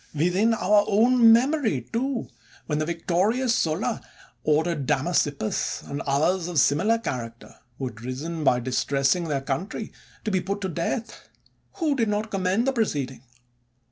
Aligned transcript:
Within 0.15 0.55
our 0.55 0.83
own 0.87 1.31
memory, 1.31 1.81
too, 1.93 2.27
when 2.65 2.79
the 2.79 2.87
victo 2.87 3.19
rious 3.21 3.51
Sulla 3.51 4.01
ordered 4.43 4.87
Damasippus, 4.87 5.83
and 5.87 6.01
others 6.07 6.47
of 6.47 6.57
similar 6.57 6.97
character, 6.97 7.53
who 7.77 7.85
had 7.89 8.01
risen 8.01 8.43
by 8.43 8.61
distressing 8.61 9.25
their 9.25 9.41
country, 9.41 9.91
to 10.23 10.31
be 10.31 10.41
put 10.41 10.59
to 10.61 10.69
deatii, 10.69 11.13
who 11.73 11.95
did 11.95 12.09
not 12.09 12.31
commend 12.31 12.65
the 12.65 12.73
proceeding? 12.73 13.21